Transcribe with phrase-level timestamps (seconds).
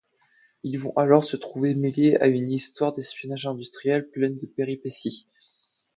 [0.63, 5.27] Ils vont alors se trouver mêlés à une histoire d'espionnage industriel, pleine de péripéties.